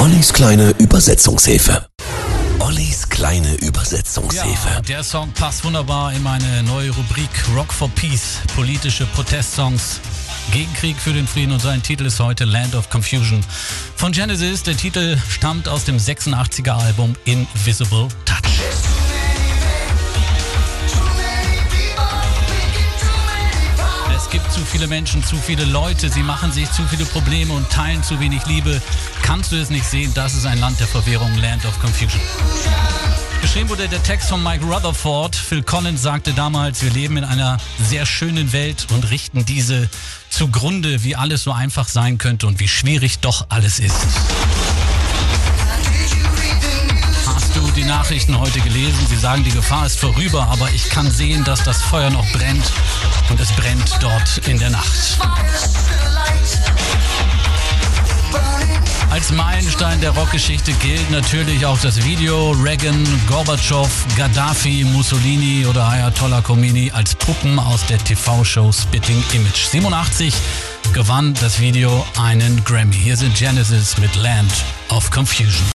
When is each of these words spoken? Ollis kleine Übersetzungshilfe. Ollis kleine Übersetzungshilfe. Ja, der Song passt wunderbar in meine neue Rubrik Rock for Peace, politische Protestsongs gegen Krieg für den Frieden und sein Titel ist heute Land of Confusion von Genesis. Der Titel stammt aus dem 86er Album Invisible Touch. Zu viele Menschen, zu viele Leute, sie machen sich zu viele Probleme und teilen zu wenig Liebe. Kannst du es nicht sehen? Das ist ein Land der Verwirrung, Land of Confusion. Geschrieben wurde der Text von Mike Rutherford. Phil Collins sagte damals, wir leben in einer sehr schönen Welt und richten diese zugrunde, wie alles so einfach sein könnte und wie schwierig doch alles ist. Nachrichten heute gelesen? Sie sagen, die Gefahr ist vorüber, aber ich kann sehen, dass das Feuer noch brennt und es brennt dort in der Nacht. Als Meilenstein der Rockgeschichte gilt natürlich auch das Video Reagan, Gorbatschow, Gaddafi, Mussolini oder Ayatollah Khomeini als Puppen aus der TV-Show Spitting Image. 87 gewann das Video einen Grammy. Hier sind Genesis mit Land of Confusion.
Ollis 0.00 0.32
kleine 0.32 0.70
Übersetzungshilfe. 0.78 1.86
Ollis 2.58 3.06
kleine 3.06 3.52
Übersetzungshilfe. 3.56 4.68
Ja, 4.70 4.80
der 4.80 5.04
Song 5.04 5.30
passt 5.32 5.62
wunderbar 5.62 6.14
in 6.14 6.22
meine 6.22 6.62
neue 6.62 6.88
Rubrik 6.88 7.28
Rock 7.54 7.70
for 7.70 7.90
Peace, 7.90 8.38
politische 8.56 9.04
Protestsongs 9.04 10.00
gegen 10.52 10.72
Krieg 10.72 10.96
für 10.96 11.12
den 11.12 11.26
Frieden 11.26 11.52
und 11.52 11.60
sein 11.60 11.82
Titel 11.82 12.06
ist 12.06 12.18
heute 12.18 12.46
Land 12.46 12.74
of 12.74 12.88
Confusion 12.88 13.44
von 13.94 14.12
Genesis. 14.12 14.62
Der 14.62 14.74
Titel 14.74 15.18
stammt 15.28 15.68
aus 15.68 15.84
dem 15.84 15.98
86er 15.98 16.82
Album 16.82 17.14
Invisible 17.26 18.08
Touch. 18.24 18.39
Zu 24.60 24.66
viele 24.66 24.88
Menschen, 24.88 25.24
zu 25.24 25.36
viele 25.36 25.64
Leute, 25.64 26.10
sie 26.10 26.22
machen 26.22 26.52
sich 26.52 26.70
zu 26.70 26.82
viele 26.86 27.06
Probleme 27.06 27.54
und 27.54 27.70
teilen 27.70 28.02
zu 28.02 28.20
wenig 28.20 28.44
Liebe. 28.44 28.82
Kannst 29.22 29.52
du 29.52 29.56
es 29.56 29.70
nicht 29.70 29.86
sehen? 29.86 30.12
Das 30.12 30.34
ist 30.34 30.44
ein 30.44 30.60
Land 30.60 30.78
der 30.78 30.86
Verwirrung, 30.86 31.34
Land 31.38 31.64
of 31.64 31.80
Confusion. 31.80 32.20
Geschrieben 33.40 33.70
wurde 33.70 33.88
der 33.88 34.02
Text 34.02 34.28
von 34.28 34.42
Mike 34.42 34.62
Rutherford. 34.66 35.34
Phil 35.34 35.62
Collins 35.62 36.02
sagte 36.02 36.34
damals, 36.34 36.82
wir 36.82 36.90
leben 36.90 37.16
in 37.16 37.24
einer 37.24 37.56
sehr 37.78 38.04
schönen 38.04 38.52
Welt 38.52 38.86
und 38.92 39.10
richten 39.10 39.46
diese 39.46 39.88
zugrunde, 40.28 41.04
wie 41.04 41.16
alles 41.16 41.44
so 41.44 41.52
einfach 41.52 41.88
sein 41.88 42.18
könnte 42.18 42.46
und 42.46 42.60
wie 42.60 42.68
schwierig 42.68 43.20
doch 43.20 43.46
alles 43.48 43.78
ist. 43.78 43.96
Nachrichten 47.90 48.38
heute 48.38 48.60
gelesen? 48.60 49.04
Sie 49.08 49.16
sagen, 49.16 49.42
die 49.42 49.50
Gefahr 49.50 49.84
ist 49.84 49.98
vorüber, 49.98 50.46
aber 50.48 50.70
ich 50.70 50.90
kann 50.90 51.10
sehen, 51.10 51.42
dass 51.42 51.64
das 51.64 51.82
Feuer 51.82 52.08
noch 52.10 52.24
brennt 52.30 52.62
und 53.30 53.40
es 53.40 53.50
brennt 53.50 53.98
dort 53.98 54.38
in 54.46 54.60
der 54.60 54.70
Nacht. 54.70 55.18
Als 59.10 59.32
Meilenstein 59.32 60.00
der 60.00 60.10
Rockgeschichte 60.10 60.72
gilt 60.74 61.10
natürlich 61.10 61.66
auch 61.66 61.80
das 61.80 62.04
Video 62.04 62.52
Reagan, 62.52 63.04
Gorbatschow, 63.26 63.90
Gaddafi, 64.16 64.84
Mussolini 64.84 65.66
oder 65.66 65.84
Ayatollah 65.88 66.42
Khomeini 66.42 66.92
als 66.92 67.16
Puppen 67.16 67.58
aus 67.58 67.84
der 67.86 67.98
TV-Show 67.98 68.70
Spitting 68.70 69.20
Image. 69.32 69.66
87 69.66 70.32
gewann 70.92 71.34
das 71.40 71.58
Video 71.58 72.06
einen 72.22 72.62
Grammy. 72.62 72.94
Hier 72.94 73.16
sind 73.16 73.34
Genesis 73.34 73.98
mit 73.98 74.14
Land 74.14 74.52
of 74.90 75.10
Confusion. 75.10 75.66